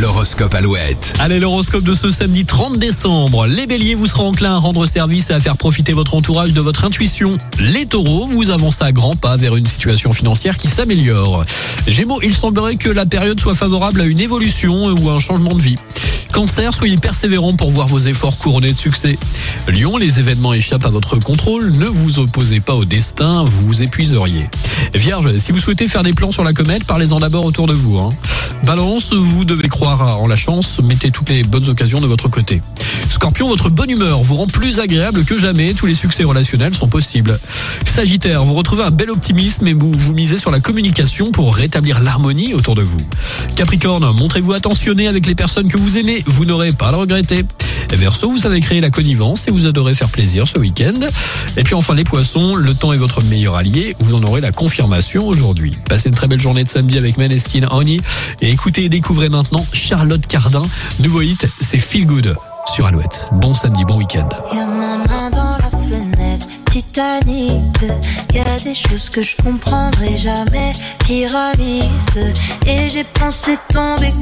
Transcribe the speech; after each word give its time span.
L'horoscope 0.00 0.54
Alouette. 0.54 1.14
Allez, 1.20 1.40
l'horoscope 1.40 1.82
de 1.82 1.94
ce 1.94 2.10
samedi 2.10 2.44
30 2.44 2.78
décembre. 2.78 3.46
Les 3.46 3.66
béliers, 3.66 3.94
vous 3.94 4.06
serez 4.06 4.24
enclin 4.24 4.54
à 4.54 4.58
rendre 4.58 4.84
service 4.84 5.30
et 5.30 5.32
à 5.32 5.40
faire 5.40 5.56
profiter 5.56 5.94
votre 5.94 6.14
entourage 6.14 6.52
de 6.52 6.60
votre 6.60 6.84
intuition. 6.84 7.38
Les 7.58 7.86
taureaux, 7.86 8.26
vous 8.26 8.50
avancez 8.50 8.84
à 8.84 8.92
grands 8.92 9.16
pas 9.16 9.38
vers 9.38 9.56
une 9.56 9.64
situation 9.64 10.12
financière 10.12 10.58
qui 10.58 10.68
s'améliore. 10.68 11.46
Gémeaux, 11.86 12.20
il 12.22 12.34
semblerait 12.34 12.76
que 12.76 12.90
la 12.90 13.06
période 13.06 13.40
soit 13.40 13.54
favorable 13.54 14.02
à 14.02 14.04
une 14.04 14.20
évolution 14.20 14.94
ou 15.00 15.08
à 15.08 15.14
un 15.14 15.18
changement 15.18 15.54
de 15.54 15.62
vie. 15.62 15.76
Cancer, 16.32 16.74
soyez 16.74 16.96
persévérant 16.96 17.54
pour 17.54 17.70
voir 17.70 17.86
vos 17.88 17.98
efforts 17.98 18.36
couronnés 18.38 18.72
de 18.72 18.76
succès. 18.78 19.18
Lion, 19.68 19.96
les 19.96 20.18
événements 20.18 20.52
échappent 20.52 20.84
à 20.84 20.90
votre 20.90 21.16
contrôle, 21.16 21.72
ne 21.76 21.86
vous 21.86 22.18
opposez 22.18 22.60
pas 22.60 22.74
au 22.74 22.84
destin, 22.84 23.44
vous 23.44 23.66
vous 23.66 23.82
épuiseriez. 23.82 24.48
Vierge, 24.94 25.36
si 25.38 25.52
vous 25.52 25.58
souhaitez 25.60 25.88
faire 25.88 26.02
des 26.02 26.12
plans 26.12 26.32
sur 26.32 26.44
la 26.44 26.52
comète, 26.52 26.84
parlez-en 26.84 27.20
d'abord 27.20 27.44
autour 27.44 27.66
de 27.66 27.72
vous. 27.72 27.98
hein. 27.98 28.10
Balance, 28.64 29.12
vous 29.12 29.44
devez 29.44 29.68
croire 29.68 30.20
en 30.20 30.28
la 30.28 30.36
chance, 30.36 30.78
mettez 30.82 31.10
toutes 31.10 31.28
les 31.30 31.42
bonnes 31.42 31.68
occasions 31.68 32.00
de 32.00 32.06
votre 32.06 32.28
côté. 32.28 32.60
Scorpion, 33.08 33.48
votre 33.48 33.70
bonne 33.70 33.90
humeur 33.90 34.22
vous 34.22 34.34
rend 34.34 34.46
plus 34.46 34.80
agréable 34.80 35.24
que 35.24 35.36
jamais, 35.38 35.72
tous 35.74 35.86
les 35.86 35.94
succès 35.94 36.24
relationnels 36.24 36.74
sont 36.74 36.88
possibles. 36.88 37.38
Sagittaire, 37.84 38.44
vous 38.44 38.54
retrouvez 38.54 38.82
un 38.82 38.90
bel 38.90 39.10
optimisme 39.10 39.66
et 39.66 39.74
vous, 39.74 39.92
vous 39.92 40.12
misez 40.12 40.36
sur 40.38 40.50
la 40.50 40.60
communication 40.60 41.30
pour 41.32 41.54
rétablir 41.54 42.00
l'harmonie 42.00 42.54
autour 42.54 42.74
de 42.74 42.82
vous. 42.82 42.96
Capricorne, 43.54 44.04
montrez-vous 44.16 44.52
attentionné 44.52 45.06
avec 45.08 45.26
les 45.26 45.34
personnes 45.34 45.68
que 45.68 45.78
vous 45.78 45.98
aimez, 45.98 46.15
vous 46.26 46.44
n'aurez 46.44 46.70
pas 46.70 46.88
à 46.88 46.90
le 46.92 46.96
regretter. 46.98 47.44
Verseau, 47.94 48.30
vous 48.30 48.38
savez 48.38 48.60
créer 48.60 48.80
la 48.80 48.90
connivence 48.90 49.48
et 49.48 49.50
vous 49.50 49.66
adorez 49.66 49.94
faire 49.94 50.08
plaisir 50.08 50.46
ce 50.46 50.58
week-end. 50.58 50.94
Et 51.56 51.62
puis 51.62 51.74
enfin 51.74 51.94
les 51.94 52.04
poissons, 52.04 52.54
le 52.56 52.74
temps 52.74 52.92
est 52.92 52.98
votre 52.98 53.22
meilleur 53.24 53.56
allié, 53.56 53.96
vous 54.00 54.14
en 54.14 54.22
aurez 54.22 54.40
la 54.40 54.52
confirmation 54.52 55.26
aujourd'hui. 55.26 55.72
Passez 55.88 56.08
une 56.08 56.14
très 56.14 56.26
belle 56.26 56.40
journée 56.40 56.64
de 56.64 56.68
samedi 56.68 56.98
avec 56.98 57.16
Maneskin 57.16 57.68
Honey 57.70 57.98
et 58.40 58.50
écoutez 58.50 58.84
et 58.84 58.88
découvrez 58.88 59.28
maintenant 59.28 59.64
Charlotte 59.72 60.26
Cardin. 60.26 60.64
Nouveau 61.00 61.22
hit, 61.22 61.46
c'est 61.60 61.78
Feel 61.78 62.06
Good 62.06 62.36
sur 62.74 62.86
Alouette. 62.86 63.28
Bon 63.32 63.54
samedi, 63.54 63.84
bon 63.84 63.96
week-end. 63.96 64.28
Et 73.94 74.12